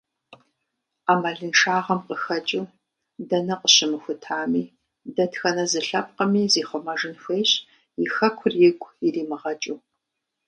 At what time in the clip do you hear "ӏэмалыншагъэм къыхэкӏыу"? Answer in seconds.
1.05-2.71